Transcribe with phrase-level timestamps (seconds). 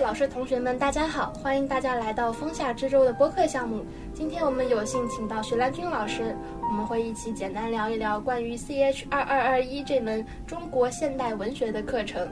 [0.00, 1.32] 老师、同学们，大家好！
[1.42, 3.84] 欢迎大家来到风下之舟的播客项目。
[4.14, 12.28] 今天我们有幸请到徐兰君老师，我们会一起简单聊一聊关于 CH 二二二一这门中国现代文学的课程。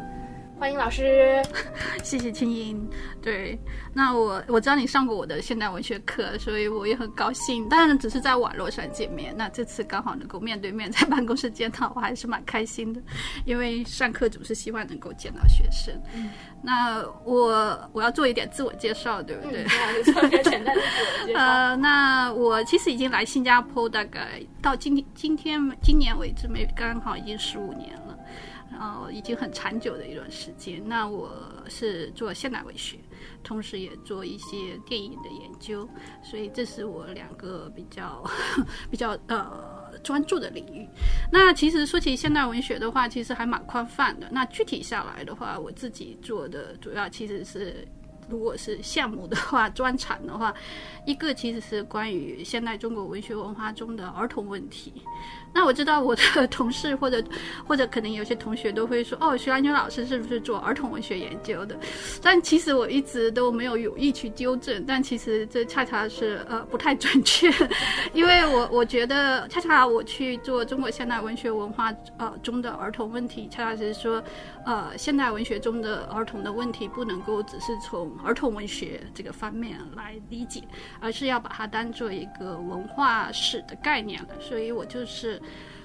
[0.59, 1.43] 欢迎老师，
[2.03, 2.89] 谢谢青音。
[3.21, 3.59] 对，
[3.93, 7.69] 那我我知道你上过我的现代文学课，所以我也很高兴。
[7.69, 13.01] 当然只是在网络上见面，那这次刚好能够面对面在办公室见到，我还是蛮开心的。
[13.45, 15.95] 因为上课总是希望能够见到学生。
[16.63, 19.63] 那我我要做一点自我介绍，对不对？
[20.05, 21.39] 做一个简单的自我介绍。
[21.39, 28.19] 呃，那我其实已经来新加坡，大概到今天今天今年为止，没刚好已经十五年了。
[28.71, 30.83] 然后已经很长久的一段时间。
[30.87, 31.31] 那我
[31.69, 32.99] 是做现代文学，
[33.43, 35.89] 同时也做一些电影的研究，
[36.23, 38.25] 所以这是我两个比较
[38.91, 40.89] 比较呃专注的领域。
[41.33, 44.29] 那其实说起现代文学的话，其实还蛮宽泛的。
[44.31, 47.87] 那具体下来的话，我自己做的主要其实是。
[48.29, 50.55] 如果是项目的话，专场的话，
[51.05, 54.93] 一个其实是关于现代中国文学文化中的儿童问题。
[55.53, 57.23] 那我知道我的同事或者
[57.67, 61.75] 或者可能有些同学都会说，哦，徐兰娟老师是不是做儿童文学研究的？
[62.23, 67.51] 但其实我一直都没有有意去纠正，但其实这恰恰是呃不太准确，
[68.13, 74.23] 因为我我觉得恰恰我去做中国现代文学文化呃中的儿童问题，恰恰是说，
[74.67, 80.63] 呃现代文学中的儿童的问题不能够只是从儿童文学这个方面来理解，
[81.01, 84.29] 而是要把它当做一个文化史的概念了。
[84.41, 85.41] 所以我就是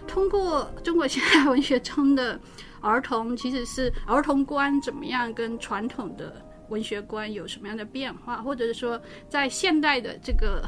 [0.07, 2.39] 通过中国现代文学中的
[2.81, 6.35] 儿童，其实是儿童观怎么样跟传统的
[6.69, 10.67] 文学观有什么样的变化，或者是说在现代的这个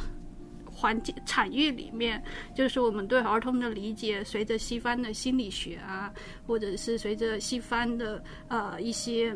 [0.65, 2.21] 环境产业里面，
[2.55, 6.13] 就是我们对儿童的理解，随着西方的心理学啊，
[6.45, 9.35] 或者是随着西方的呃一些。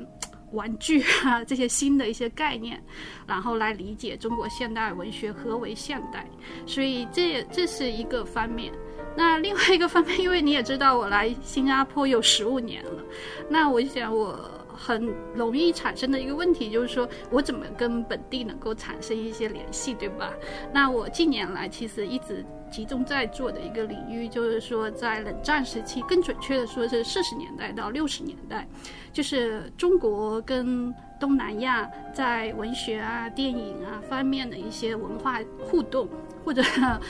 [0.51, 2.81] 玩具啊，这些新的一些概念，
[3.25, 6.25] 然后来理解中国现代文学何为现代，
[6.65, 8.71] 所以这这是一个方面。
[9.15, 13.03] 那另外一个方面，因为你也知道，我来新加坡有十五年了，
[13.49, 14.37] 那我想我。
[14.77, 20.31] 很容易产生的一个问题就是说，我怎么跟本地能够产生一些联系，对吧？
[20.71, 28.67] 那我近年来其实一直集中在做的一个领域，就是说在冷战时期，更准确的说是四十年代到六十年代，
[29.11, 36.07] 就是中国跟东南亚在文学啊、电影啊方面的一些文化互动
[36.45, 36.61] 或者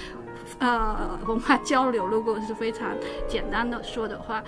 [0.60, 2.96] 呃文化交流，如果是非常
[3.28, 4.42] 简单的说的话。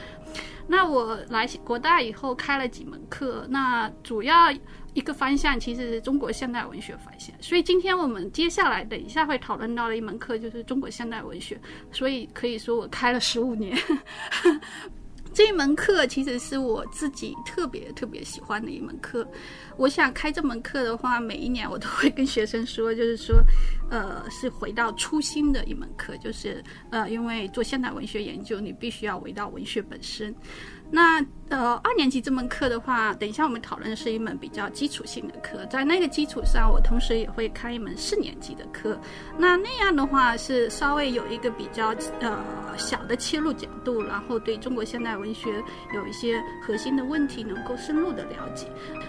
[0.69, 4.51] 那我来国大以后开了几门课，那主要
[4.93, 11.59] 一个方向其实是中国现代文学方向，所以今天我们接下来等一下会讨论到的一门课就是中国现代文学，
[11.91, 13.75] 所以可以说我开了十五年。
[15.33, 19.27] 这一门课其实是我自己特别特别喜欢的一门课。
[19.77, 23.41] 我想开这门课的话，每一年我都会跟学生说，就是说，
[23.89, 30.33] 呃，是回到初心的一门课，就是呃，因为做现代文学研究，你必须要回到文学本身。
[30.91, 38.99] 那呃，二年级这门课的话，等一下我们讨论的是一门比较基础性的课，在那个基础上，我同时也会开一门四年级的课。
[39.35, 41.87] 那那样的话是稍微有一个比较
[42.19, 42.39] 呃
[42.77, 45.49] 小的切入角度，然后对中国现代文学
[45.95, 48.67] 有一些核心的问题能够深入的了解。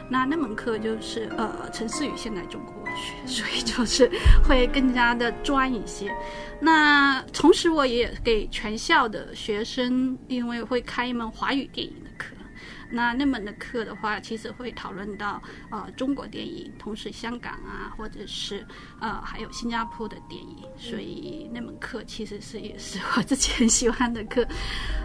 [0.09, 4.11] 那那门课就是呃城市与现代中国文学，所以就是
[4.49, 6.11] 会更加的专一些。
[6.61, 12.37] 那同时，我也给全校的学生，因为会开一门华语电影的课。
[12.93, 15.41] 那那门的课的话，其实会讨论到
[15.71, 18.67] 呃中国电影，同时香港啊，或者是
[19.01, 20.65] 呃还有新加坡的电影。
[20.77, 24.45] 所以那门课其实是也是我自己很喜欢的课。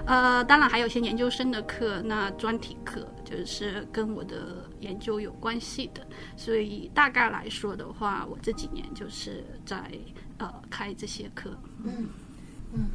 [0.08, 6.06] 呃，当然还有些研究生的课，那专题课就是跟我的研究有关系的。
[6.36, 9.90] 所以大概来说的话，我这几年就是在。
[10.38, 11.50] 呃，开这些课，
[11.84, 12.08] 嗯
[12.74, 12.88] 嗯，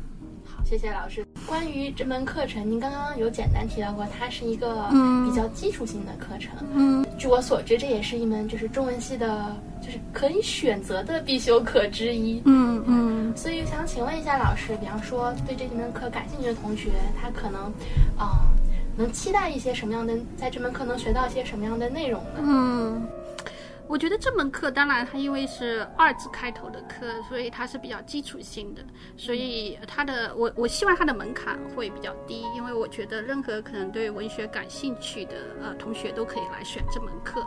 [0.44, 1.26] 好，谢谢老师。
[1.46, 4.86] 关于这门课程，您刚刚有简单提到过，它是一个
[5.24, 6.53] 比较基础性的课程。
[6.74, 12.42] 嗯，据我所知，这也是一门就是中文系的，就是可以选择的必修课之一。
[12.44, 17.72] 嗯嗯，所以想请问一下老师，比方说对这门课感兴趣的同学，他可能
[18.18, 18.53] 啊，
[18.98, 22.41] 能期待一些什么样的，在这门课能学到一些什么样的内容呢？
[22.41, 23.03] 嗯。
[23.91, 28.81] 我觉得这门课当然它因为是二字开头的课，所以它是比较基础性的，
[29.16, 37.45] 所以它的我我希望它的门槛会比较低，因为我觉得任何可能对文学感兴趣的呃同学都可以来选这门课。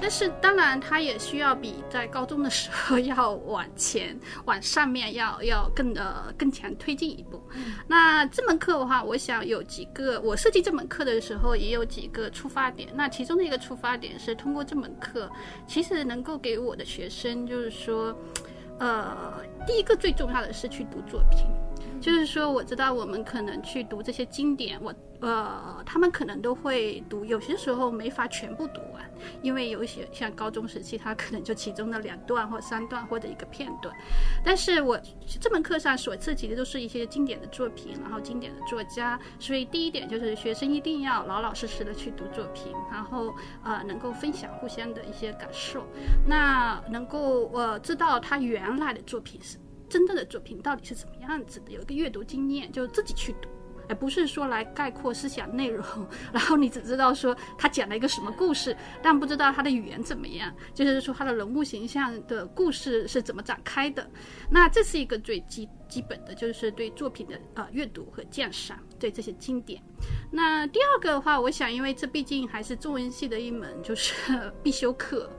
[0.00, 7.42] 但是当然它也需要比在高中的时候 要往前往上面要要更呃更强推进一步。
[7.88, 12.88] 那这门课的话，我想有几个我设计这门课的时候也有几个出发点。
[12.94, 15.28] 那其中的一个出发点是通过这门课。
[15.66, 18.16] 其实能够给我的学生，就是说，
[18.78, 19.32] 呃，
[19.66, 21.46] 第一个最重要的是去读作品，
[22.04, 24.94] 就是说，我知道我们可能去读这些经典，我。
[25.20, 29.02] 呃，他们可能都会读，有些时候没法全部读完，
[29.40, 33.94] 因为有些像高中时期，他可能就其中的两段或三段或者一个片段。
[34.44, 35.00] 但是我
[35.40, 45.86] 这门课上所涉及的都是一些经典的作品，然后经典的作家，所以第一点就是学生一定要老老实实的去读作品，然后呃能够分享互相的一些感受，
[46.26, 49.56] 那能够呃知道他原来的作品是
[49.94, 53.48] 真正的作品到底是怎么样子的，有一个阅读经验，就自己去读。
[53.88, 55.84] 而不是说来概括思想内容，
[56.32, 64.10] 然后你只知道说他讲了一个什么故事，但不知道他的语言怎么样，就是说他的人物形象的故事是怎么展开的。
[64.50, 69.82] 那这是一个最基基本的，就是对作品的呃阅读和鉴赏，对这些经典。
[70.30, 74.14] 那第二个的话，我想，因为这毕竟还是中文系的一门就是
[74.64, 75.30] 必修课，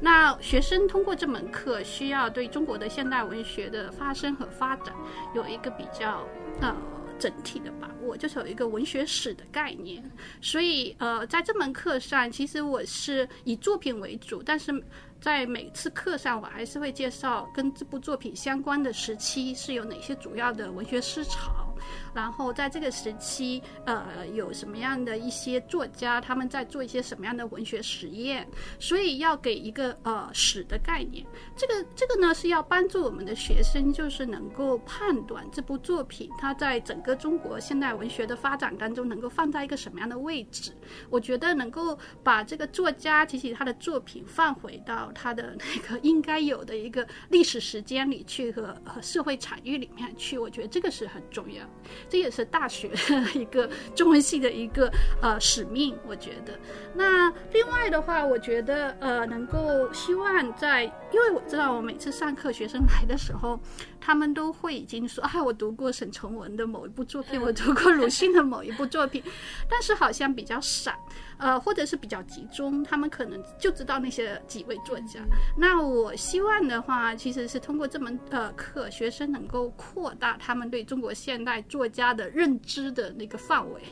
[0.00, 4.94] 那学生通过这门课，需要对中国的现代文学的发生和发展
[5.34, 6.26] 有一个比较
[6.62, 6.74] 呃。
[7.20, 10.02] 整体的把握就是有一个文学史的概念，
[10.40, 14.72] 所以呃，在这门课上，其实我是以作品为主，但是
[15.20, 21.66] 在每次课上，我还是会介绍跟这部作品相关的时期是有哪些主要的文学思潮。
[22.14, 28.46] 然后在这个时期，呃，有什么样的一些作家，他们在做一些什么样的文学实验？
[28.78, 31.24] 所以要给一个呃史的概念。
[31.56, 40.72] 这个这个呢是要帮助我们的学生，就是能够判断这部作品它在整个中国现代文学的发展当中能够放在一个什么样的位置。
[41.08, 51.64] 我觉得能够把这个作家提起他的作品放回到他的那个应该有的一个历史时间里去和和社会场域里面去，我觉得这个是很重要。
[52.08, 52.90] 这也是大学
[53.34, 56.58] 一个中文系的一个呃使命，我觉得。
[56.94, 63.58] 那另外的话，我觉得呃能够希望在，因为我知道我每次上课学生来的时候。
[64.00, 69.22] 他们都会已经说啊，我读过沈从文的某一部作品，我读过鲁迅的某一部作品，
[69.68, 70.94] 但是好像比较散，
[71.38, 75.20] 呃，或者是比较集中，他们可能就知道那些几位作家。
[75.56, 83.82] 那我希望的话，其实是通过这门呃课，学生能够扩大他们对中国现代作家的认知的那个范围，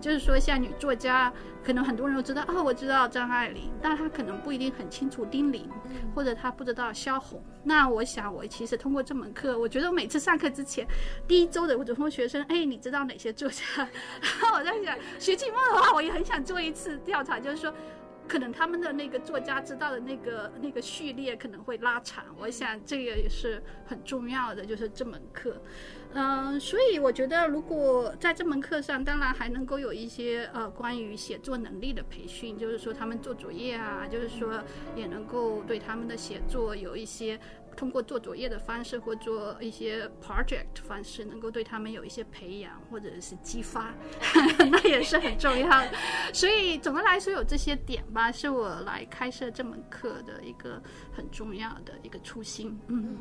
[0.00, 1.32] 就是说像女作家。
[1.64, 5.68] 可能很多人都知道哦，我知道张爱玲，但他可能不一定很清楚丁玲，
[6.14, 7.42] 或者他不知道萧红。
[7.64, 10.86] 那我想，我其实通过这门课，我觉得我每次上课之前，
[11.26, 13.64] 第一周的我就问学生，哎，你知道哪些作家？
[14.20, 17.72] 然后我在想，学期末的话，我也很想做一次调查，就是说。
[18.26, 25.60] 可能他们的那个作家知道的那个那个序列可能会拉长，我想这个也是很重要的，就是这门课，
[26.14, 34.62] 嗯，所以我觉得如果在这门课上，当然还能够有一些呃关于写作能力的培训，就是说他们做作业啊，就是说
[34.96, 37.38] 也能够对他们的写作有一些。
[37.74, 43.92] 通过做作业的方式或做一些 project 方式，能够对他们有一些培养或者是激发，
[44.70, 45.90] 那也是很重要的。
[46.32, 50.82] 所以总的来说，有这些点吧，是我来开设这门课的一个
[51.12, 52.78] 很重要的一个初心。
[52.86, 53.18] 嗯。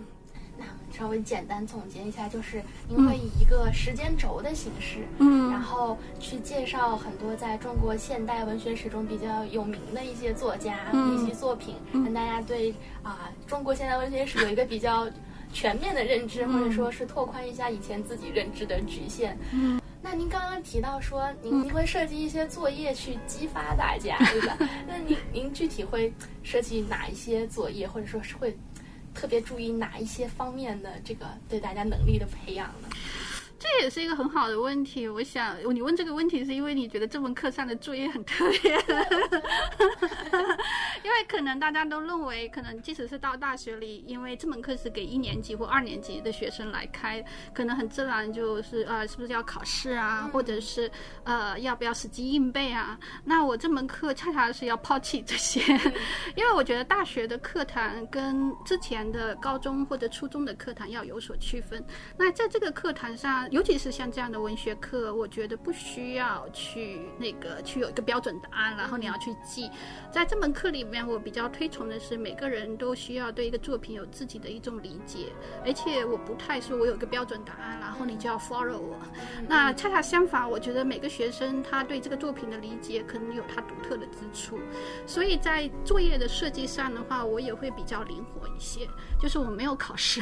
[0.57, 0.65] 那
[0.95, 15.09] 稍微简单总结一下，就是您会以一个时间轴的形式，嗯，然后去介绍很多在中国现代文学史中比较有名的一些作家、一些作品，让大家对啊中国现代文学史有一个比较
[15.51, 19.35] 全面的认知，或者说是拓宽一下以前自己认知的局限。
[19.51, 24.57] 嗯，那您刚刚提到说您您会设计一些作业去激发大家，对吧？
[24.87, 26.13] 那您您具体会
[26.43, 28.55] 设计哪一些作业，或者说是会？
[29.13, 32.89] 特别注意哪一些方面的这个对大家能力的培养呢？
[33.59, 35.07] 这也是一个很好的问题。
[35.07, 38.75] 我想你问这个问题，是因为你觉得这门课上的作业很特别，
[41.43, 47.23] 能大家都认为，可能即使是到大学里，因为这门课是给一年级或二年级的学生来开，
[47.53, 50.89] 可能很自然就是呃，是不是要考试啊，或者是
[51.23, 52.97] 呃，要不要死记硬背啊？
[53.23, 55.61] 那我这门课恰恰是要抛弃这些，
[56.35, 61.83] 因为我觉得大学的课堂跟之前的高中或者初中的课堂要有所区分。
[62.17, 63.43] 那在这个课堂上。
[63.51, 69.69] 尤其是像这样的文学课，我觉得不需要去那个去有一个标准答案，然后你要去记。
[70.11, 75.33] 在这门课里面，我比较推崇的是每个人都需要对一个作品有自己的一种理解，
[75.65, 78.97] 而且我不太说我有个标准答案，然后你就要 follow 我。
[79.47, 84.59] 那恰恰相反，我觉得每个学生他对这个作品的理解可能有他独特的之处，
[85.05, 88.87] 所以在作业的设计上的话，我也会比较灵活一些，
[89.19, 90.21] 就是我没有考试。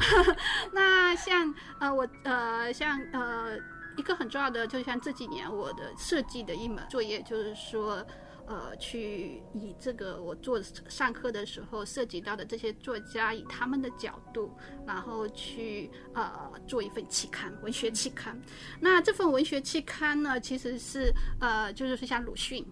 [0.72, 3.56] 那像呃我呃像呃。
[3.98, 8.04] 一个很重要的，就像这几年我的设计的一门作业，就是说，
[8.46, 18.40] 呃，去以这个我做上课的时候涉及到的这些作家，以他们的角度，然后去呃做一份期刊，文学期刊。
[18.80, 22.64] 那这份文学期刊呢，其实是呃，就是像鲁迅。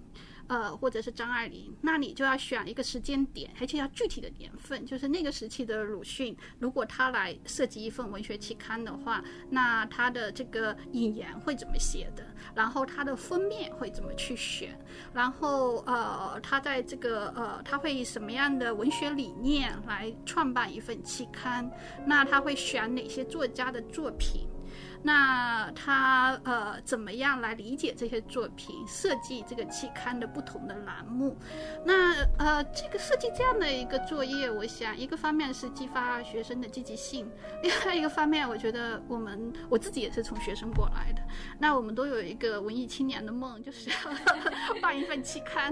[0.49, 12.25] 呃，或者是张爱玲，那你就要选一个时间点，而且要具体的年份，就是那个时期的鲁迅，如果他来设计一份文学期刊的话，那他的这个引言会怎么写的？
[12.55, 14.79] 然后他的封面会怎么去选？
[15.13, 21.71] 然后呃，他在这个呃，他会以什么样的文学理念来创办一份期刊？
[22.07, 24.47] 那他会选哪些作家的作品？
[25.07, 31.37] 那他呃怎么样来理解这些作品，设计这个期刊的不同的栏目？
[31.85, 37.31] 那呃这个设计这样的一个作业，我想一个方面是激发学生的积极性，
[37.63, 41.21] 另外一个方面，我觉得我们我自己也是从学生过来的，
[41.59, 45.71] 那我们都有一个文艺青年的梦，就是要办一份期刊。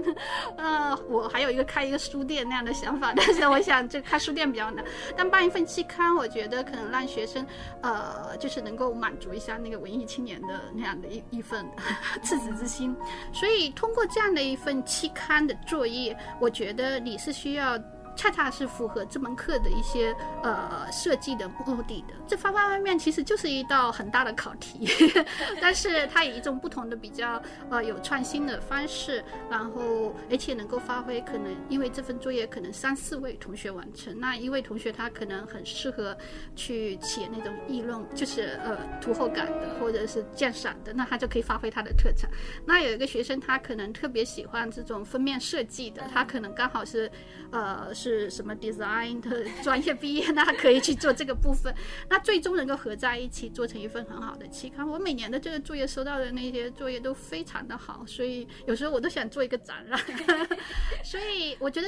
[0.57, 4.85] 呃，我还有一个开一个书店那样的想法，但是我想这开书店比较难，
[5.17, 7.43] 但办一份期刊，我觉得可能让学生
[7.81, 9.11] 呃就是能够满。
[9.23, 11.65] 读一下那个文艺青年的那样的一一份
[12.23, 12.95] 赤子之心，
[13.31, 17.79] 所以通过这样的一份期刊的作业，我觉得你是需要。
[18.15, 22.13] 恰恰是符合这门课的一些呃设计的目的的。
[22.27, 24.87] 这方方面面其实就是一道很大的考题，
[25.59, 36.15] 但是它以一种不同的比较呃有创新的方式，然后而且能够发挥可能因为这份作业可能三四位同学完成，那一位同学他可能很适合
[36.55, 42.29] 去写那种议论，就是呃图后感的或者是鉴赏的，那他就可以发挥他的特长。
[42.65, 47.11] 那有一个学生他可能特别喜欢这种封面设计的，他可能刚好是
[47.51, 47.93] 呃。
[48.03, 51.73] 是什么 design 的专业毕业，那可以去做这个部分，
[52.09, 54.85] 那最终能够合在一起做成一份很好的期刊。
[54.85, 59.99] 我每年的这个作业收到的那些作业都非常的好，所以有时候我都想做一个展览。
[61.03, 61.87] 所以我觉得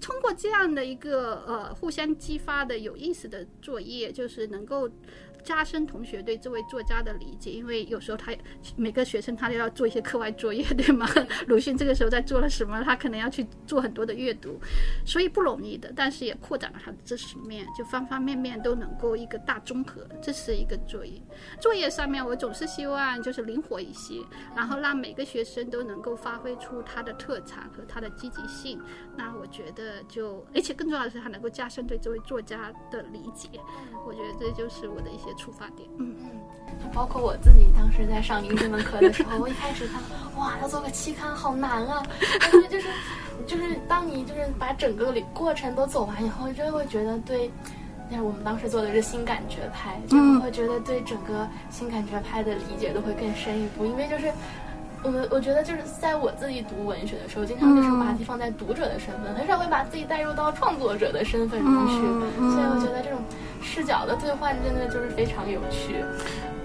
[0.00, 4.90] 通过这样的一个呃互相激发的有意思的作业，就是能够。
[5.42, 8.32] 加深同学对这位作家的理解，因为有时候他
[8.76, 11.08] 每个学生他都要做一些课外作业，对吗？
[11.48, 12.82] 鲁迅这个时候在做了什么？
[12.84, 14.60] 他可能要去做很多的阅读，
[15.04, 15.92] 所以不容易的。
[15.94, 20.06] 但是也扩展了他的知识面，就方方面面都能够一个大综合。
[20.20, 21.20] 这是一个作业。
[21.60, 24.20] 作业上面我总是希望就是灵活一些，
[24.54, 28.80] 然后让每个学生都能够发挥出他的特长和他的积极性。
[29.16, 33.48] 那我觉得就，而且更重要的是，他能够加深对这位作家的理解。
[34.06, 35.88] 我觉得这就是我的一些出发点。
[35.98, 40.00] 嗯嗯，包括我自己当时在上您这门课的时候，我一开始看，
[40.36, 42.02] 哇，要做个期刊好难啊！
[42.40, 42.88] 感觉就是，
[43.46, 47.50] 就是当你就是把整个过程都走完以后，真的会觉得对。
[48.10, 54.32] 但是我们当时做的是新感觉派，就会觉得对整个新感觉派的理解都会更深一步，因为就是。
[55.04, 61.92] 我我觉得就是在我自己读文学的时候，经常就是把自己放在读者的身份，很少会把自己带入到创作者的身份中去，
[62.50, 63.20] 所以我觉得这种
[63.62, 66.04] 视角的兑换真的就是非常有趣。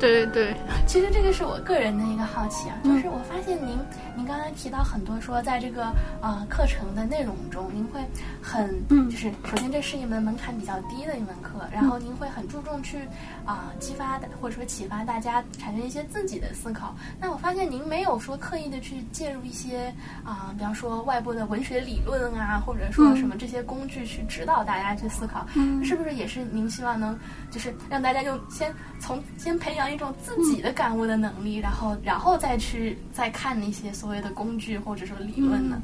[0.04, 0.44] 对对。
[0.44, 0.56] 对，
[0.86, 3.80] 其实这个是我个人的一个好奇啊，就是我发现您，
[4.14, 5.86] 您刚才提到很多说，在这个
[6.22, 8.02] 呃课程的内容中，您会
[8.42, 8.70] 很，
[9.10, 13.08] 就是首先这是一门门槛比较低的一门课，然后您会很注重去
[13.46, 16.94] 啊激发的或者说启发大家产生一些自己的思考。
[17.18, 19.94] 那我发现您没有说刻意的去介入一些
[20.26, 25.48] 啊，比方说外部的文学理论啊，或者说什么这些工具去指导大家去思考，
[25.82, 27.18] 是不是也是您希望能
[27.50, 28.70] 就是让大家就先
[29.00, 29.93] 从先培养。
[29.94, 35.80] 一种自己的感悟的能力，然后，然后再去再看那些所谓的工具或者说理论呢？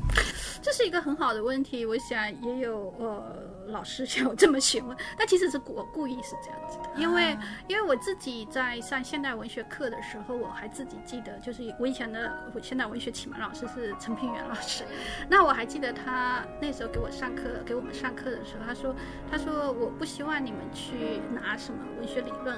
[0.61, 3.55] 这是一个很好的问题，我想也有呃。
[3.69, 7.37] 老师向我这么询问，但其实是我故意是这样子的，因为
[7.67, 14.83] 因为我自己在上现代文学课的时候，我还自己记得，就是我以前的现代文学启蒙老师是陈平原老师，
[15.29, 18.95] 那我还记得他那时候给我上课，给我们上课的时候，他说
[19.29, 22.57] 他说我不希望你们去拿什么文学理论，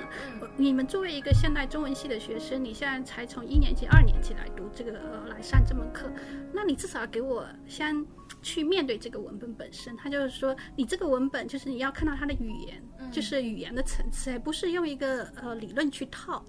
[0.55, 4.93] 你们作为一个现代中文系的学生，你现在才从一年级、二年级来读这个
[5.29, 6.09] 来上这门课，
[6.53, 8.00] 那你至少给我先。
[8.41, 16.43] 去面对这个文本本身，他就是说，你这个文本就是你要看到它的语言，就是语言的层次，而不是用一个呃理论去套。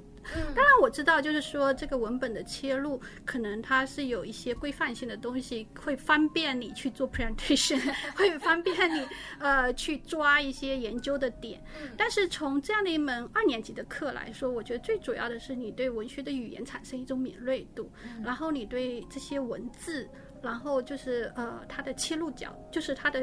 [0.55, 7.81] 当然我知道，就是说这个文本的切入，可能它是有一些规范性的东西，会方便你去做 presentation，
[8.15, 9.05] 会方便你
[9.41, 11.61] 呃去抓一些研究的点。
[11.97, 17.91] 但是从这样的一门二年级的课来说，我觉得最主要的是你对文学的语言产生一种敏锐度，
[18.23, 20.09] 然后你对这些文字。
[20.43, 23.21] 然后就是呃，它的切入角，就是它的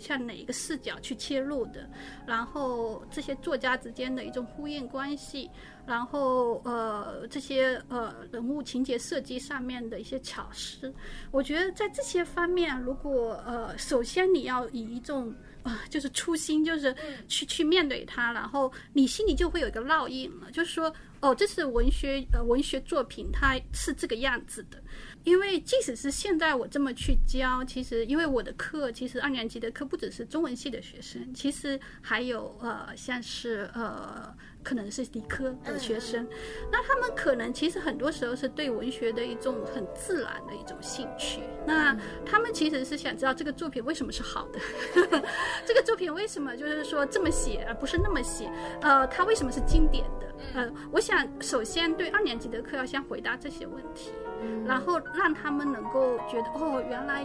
[0.00, 1.88] 向哪一个视角去切入的，
[2.26, 5.50] 然后这些作家之间的一种呼应关系，
[5.86, 10.92] 然后呃这些呃人物情节设计上面的一些巧思，
[11.30, 16.94] 我觉得在这些方面，如果呃首先你要以一种啊就是初心，就是
[17.28, 24.82] 去去面对它，然后你心里就会有一个烙印了，就是说哦，这是文学呃文学作品，它是这个样子的。
[25.24, 36.26] 因为即使是现在我这么去教，其实因为我的课，其实二年级的课不只是中文系的学生，其实还有呃像是呃可能是理科的学生，
[36.70, 44.60] 那他们可能其实很多时候是对文学的一种很自然的一种兴趣，那他们其实是想知道这个作品为什么是好的，
[45.66, 48.50] 这个作品为什么就是说这么写而不是那么写，
[48.80, 50.34] 呃，它为什么是经典的？
[50.54, 54.12] 呃，我想首先对二年级的课要先回答这些问题。
[54.66, 57.24] 然后让他们能够觉得哦，原来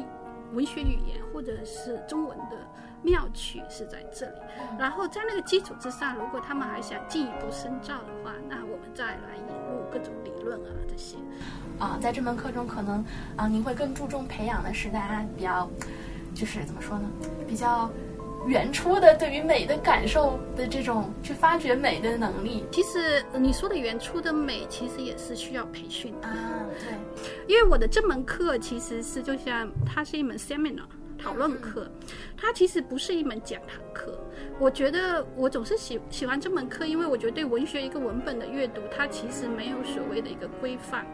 [0.54, 2.58] 文学语言或者是中文的
[3.02, 4.36] 妙趣是在这里。
[4.78, 11.18] 然后在那个基础之上，如果他们还想进一步深造的话，那我们再来引入各种理论啊这些。
[11.80, 13.04] 啊，在这门课中，可能
[13.36, 15.70] 啊，您会更注重培养的是大家比较，
[16.34, 17.10] 就是怎么说呢，
[17.48, 17.90] 比较。
[18.48, 26.66] 原初的对于美的感受的这种去发掘美的能力，其实你说的原初的美，其实也是需要培训的啊。
[26.80, 30.84] 对，因为我的这门课其实是就像它是一门 seminar
[31.22, 31.90] 讨论课，
[32.38, 34.18] 它其实不是一门讲堂课。
[34.58, 41.06] 我觉得我总是喜喜欢这门课，因为我觉得对文学一个文本的阅读，它其实没有所谓的一个规范。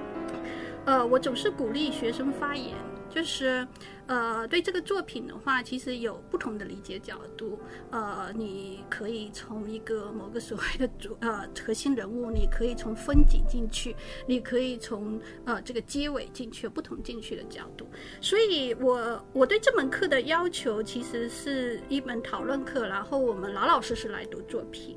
[0.84, 2.74] 呃，我总是鼓励学生发言。
[3.12, 3.66] 就是，
[4.06, 7.58] 呃，对这个作品的话，其实有不同的理解角度。
[7.90, 17.86] 呃，你可以从一个某个所谓的主呃核心人物，你可以从风景进去，你可以从呃这个结尾进去，不同进去的角度。
[18.20, 24.96] 所以，我我对这门课的要求其实是一门讨论课，然后我们老老实实来读作品，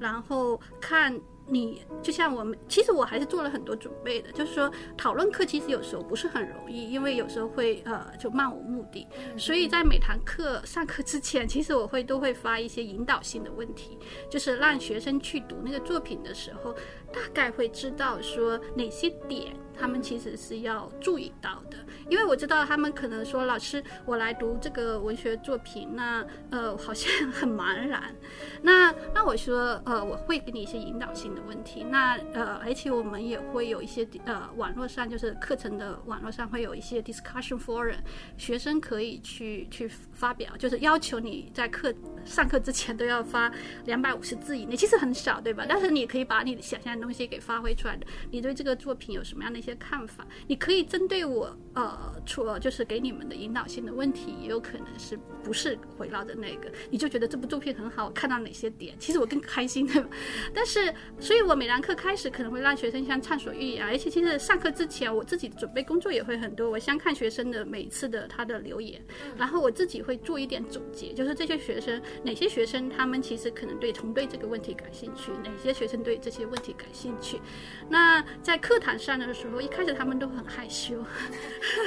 [0.00, 1.20] 然后看。
[1.50, 4.30] 你就像我们，其实我还是做了很多准备的。
[4.32, 9.06] 就是说，讨论课其实有时候不是很容易，因为有时候会呃就漫无目的。
[9.36, 13.98] 所以在每堂课上课之前，其实我会都会发一些引导性的问题，
[14.30, 16.74] 就是让学生去读那个作品的时候，
[17.12, 21.78] 大概会知道说哪些点他们其实是要注意到的。
[22.08, 28.14] 因为我知道他们可能说，老师，我来读这个文学作品，那呃好像很茫然。
[28.62, 31.84] 那 那我说，呃，我会给你一些引导性的问题。
[31.84, 37.96] 那呃，而且我们也会有一些呃网络上就是课程的网络上会有一些 discussion forum，
[38.36, 41.94] 学生可以去去发表，就是要求你在课
[42.24, 43.50] 上课之前都要发
[43.86, 45.64] 两百五十字以内，其实很少，对吧？
[45.68, 48.06] 但是你可以把你的想象的东西给发挥出来的。
[48.30, 50.26] 你对这个作品有什么样的一些看法？
[50.48, 51.90] 你可以针对我呃。
[51.90, 60.08] 呃，除了就是给你们的引导性的问题，也有可能是不是围绕着那个，你就觉得这部作品很好，我看到哪些点，其实我更开心的。
[60.54, 69.04] 但是，所以我每堂课开始可能会让学生像畅所欲言，而且其实上课之前我自己准备工作也会很多，我先看学生的每次的他的留言，
[69.36, 77.40] 然后我自己会做一点总结，就是这些学生哪些学生他们其实可能对从对这个问题感兴趣，哪些学生对这些问题感兴趣。
[77.88, 81.04] 那在课堂上的时候，一开始他们都很害羞。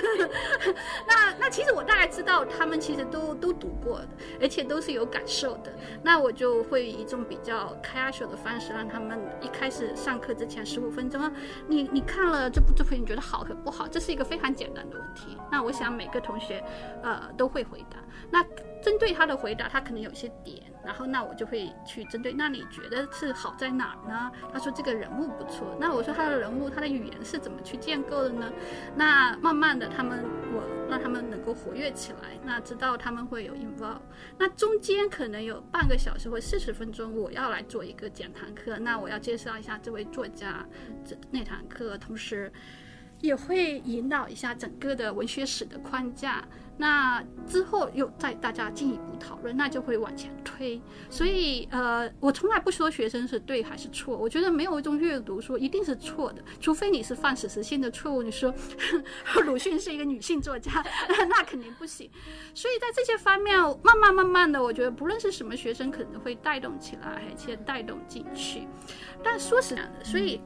[1.07, 4.07] 那那其实我大概知道他们其实都都读过的，
[4.41, 5.73] 而且都是有感受的。
[6.03, 11.31] 那我就会以一种比较开手的方式，让他们一开始上课之前十五分钟，
[11.67, 13.87] 你你看了这部作品，你觉得好和不好？
[13.87, 15.37] 这是一个非常简单的问题。
[15.51, 16.63] 那我想每个同学
[17.01, 17.97] 呃都会回答。
[18.29, 18.43] 那
[18.83, 20.61] 针对他的回答，他可能有一些点。
[20.83, 24.29] 然后那我就会去针对，那你觉得是好在哪儿呢？
[24.51, 28.51] 他说这个人物不错，那我说他的人物他的语言是怎么去建构的呢？
[28.93, 34.01] 那慢慢的他们我让他们能够活跃起来，那知道他们会有 involve，
[34.37, 40.65] 那中间可能有半个小时或四十分钟，我要来做一个讲堂课，那我要介绍一下这位作家
[41.05, 42.51] 这那堂课，同时。
[43.23, 46.45] 也会引导一下整个的文学史的框架。
[46.75, 50.81] 那之后又再大家进一步讨论，那就会往前推。
[51.07, 58.23] 所以，呃，我从来不说学生是对还是错，我觉得没有一种阅读说一定是错的，除非你是犯史实性的错误。
[58.23, 58.53] 你说
[59.45, 60.83] 鲁迅是一个女性作家，
[61.29, 62.09] 那肯定不行。
[62.55, 68.67] 所以在这些方面，慢慢慢慢的，我觉得不论是什么学生，可能会带动起来，而且带动进去。
[69.23, 70.41] 但说实在的，所以。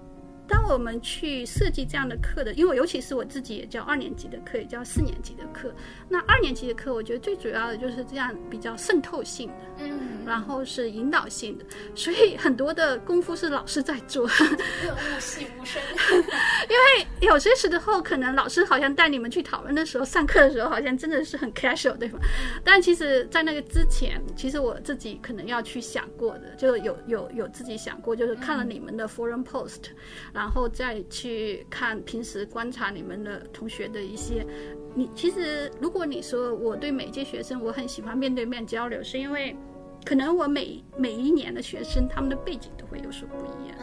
[0.48, 5.74] 当我们去设计这样的课的，因为尤其是我自己也教二年级的课，也教四年级的课。
[6.08, 15.82] 那二年级的课，我觉得最主要的就是这样比较渗透性的，嗯，然后是引导性的，所以很多的功夫是老师在做，润物细无声。
[16.70, 22.20] 因为有些时候可能老师好像带你们去讨论的时候，上课的时候好像真的是很 casual，对吧？
[22.64, 29.92] 但其实，在那个之前，其实我自己可能要去想过的，就有有有自己想过，就是看了你们的 forum post。
[30.38, 34.46] 然后再去看平时观察你们的同学的一些，
[34.94, 39.58] 你其实如果你说我对每届学生我很喜欢面对面交流，是因为
[40.06, 43.76] 可能我每每一年的学生他们的背景都会有所不一样，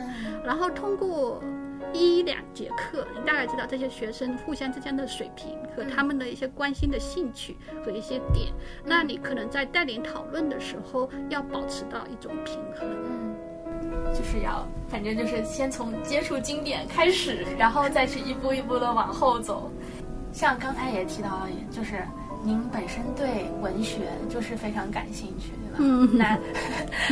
[0.45, 1.43] 然后通过
[1.93, 8.53] 一两节课，你大概知道这些学生互相之间的水平和他们的一些关心的兴趣和一些点，
[8.85, 13.35] 那你可能在带领讨论的时候要保持到一种平衡。
[14.13, 19.71] 就是要，反正就是先从接触经典开始，然后再去一步一步的往后走。
[20.33, 22.03] 像刚才也提到了，就是
[22.43, 25.77] 您本身对文学就是非常感兴趣，对吧？
[25.79, 26.19] 嗯。
[26.19, 26.39] 那，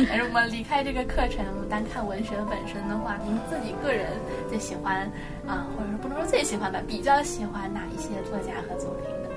[0.09, 4.07] 但是我们离开这个课程，单看文学本身的话，您自己个人
[4.49, 5.09] 最喜欢
[5.47, 9.29] 啊，或者说不能说最喜欢吧，比较喜欢哪一些作家和作品呢？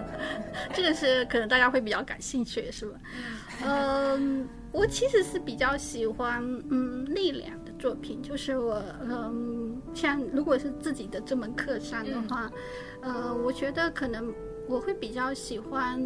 [0.72, 2.98] 这个是可能大家会比较感兴趣，是吧？
[3.62, 4.48] 嗯。
[4.76, 12.52] 我其实是比较喜欢嗯力量的作品，就是我嗯像如果是自己的这门课上的话，
[13.00, 14.30] 呃，我觉得可能
[14.68, 15.98] 我会比较喜欢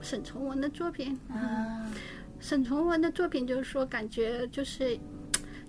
[0.00, 1.18] 沈从文的作品。
[1.28, 1.90] 啊，
[2.38, 4.96] 沈从文的作品就是说，感觉就是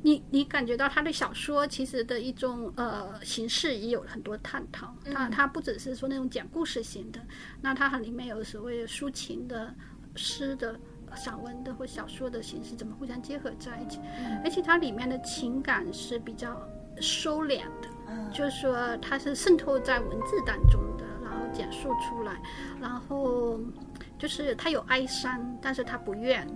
[0.03, 4.95] 你你感觉到他的小说其实的一种呃形式也有很多探讨。
[5.11, 7.19] 他他不只是说那种讲故事型的，
[7.59, 9.73] 那它里面有所谓的抒情的
[10.15, 10.79] 诗的。
[11.15, 13.99] 散文的或小说的形式怎么互相结合在一起？
[14.43, 16.61] 而且它里面的情感是比较
[16.99, 17.89] 收敛的，
[18.31, 22.33] 就是说它是渗透在文字当中的，然后讲述出来，
[22.79, 23.59] 然后
[24.17, 26.47] 就是它有哀伤，但是它不怨。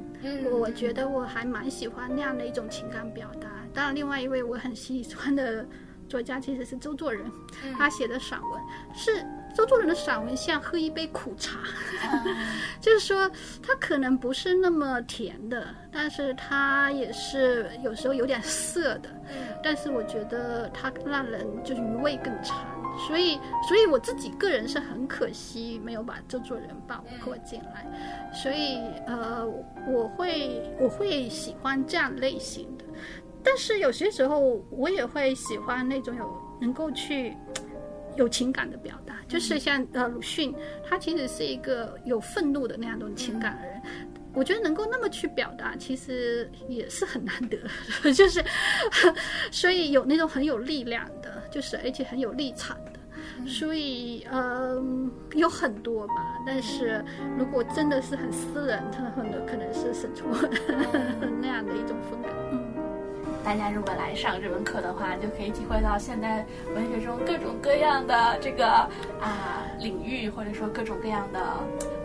[0.52, 3.48] 我觉得我还蛮喜欢那样的一种情感表达。
[3.74, 5.66] 当然，另外一位我很喜欢的
[6.10, 7.32] 作家其实是周作人，
[7.78, 8.62] 他写的散文
[8.94, 9.26] 是。
[9.56, 11.58] 周作人的散文像喝一杯苦茶，
[12.80, 13.30] 就是说
[13.64, 19.10] 他可能不是那么甜的，但是他也是有时候有点涩的。
[19.64, 22.58] 但是我觉得他让人就是余味更长，
[23.08, 28.32] 所以所以我自己个人是很可惜没有把周作人包括进来。
[28.32, 29.44] 所以呃，
[29.88, 32.86] 我会我会喜欢这样类型的，
[33.44, 37.36] 但是有些时候我也会喜欢那种有能够去。
[38.16, 43.82] 有情感的表达，就是像呃鲁迅，他其实是一个有愤怒的那样一种情感的人。
[44.34, 47.58] 我觉得能够那么去表达，其实也是很难得，
[48.12, 48.44] 就是
[49.52, 53.00] 所以有那种很有力量的，就是而且很有立场的。
[53.48, 56.38] 所以嗯，有很多吧。
[56.46, 57.02] 但是
[57.38, 61.39] 如果真的是很私人，他很多可能是沈从文那样的一种风格。
[63.50, 68.68] 大家如果来上这门课的话，就可以体会到现代文学中各种各样的这个
[69.20, 71.42] 啊领域，或者说各种各样的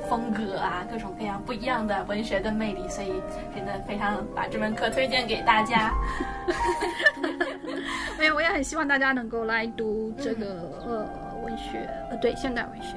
[0.08, 2.88] 风格啊，各种各样不一样的文学的魅力。
[2.88, 3.12] 所以
[3.54, 5.92] 真的非常把这门课推荐给大家。
[8.18, 10.46] 没有，我也很希望大家能够来读这个
[10.86, 11.06] 呃
[11.44, 12.96] 文学，呃对现代文学，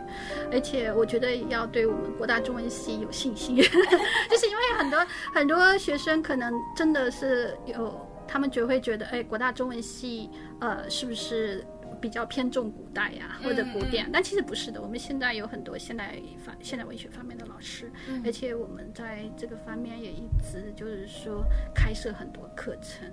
[0.54, 7.94] 而且我觉得要对我们国大中文系有信心， 就是因为很多很多学生可能真的是有。
[8.28, 11.66] 他们就会觉得，哎，国大中文系，呃，是不是
[12.00, 14.08] 比较偏重古代呀，或者古典？
[14.12, 17.92] 但其实不是的，我们现在有很多现代方、现代文学方面的老师，
[18.24, 23.08] 而且我们在这个方面也一直就是说开设很多课程，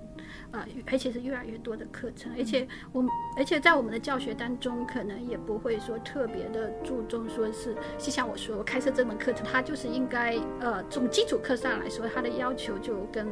[0.51, 3.03] 啊，而且是越来越多的课程，而且我，
[3.37, 13.25] 而且在我们的教学当中，可能也不会说特别的注重说是，就像我说，我开设这门课程，它就是应该，呃，从基础课上来说，它的要求就跟。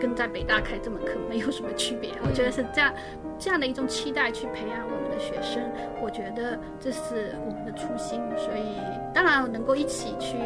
[0.00, 2.92] 跟在北大开这门课没有什么区别，我觉得是这样，
[3.38, 5.62] 这样的一种期待去培养我们的学生，
[6.00, 8.76] 我觉得这是我们的初心，所以
[9.14, 10.36] 当然能够一起去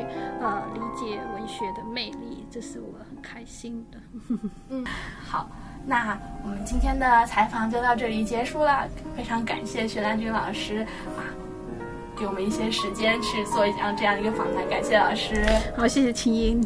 [0.41, 3.99] 呃理解文学的魅力，这是我很开心的。
[4.69, 4.85] 嗯，
[5.27, 5.49] 好。
[5.87, 8.87] 那我们今天的采访就到这里结束了，
[9.17, 10.87] 非常感谢徐兰君老师
[11.17, 11.25] 啊，
[12.15, 15.43] 给我们一些时间去做一样这样一个访谈，感谢老师。
[15.75, 16.63] 好，谢谢青音。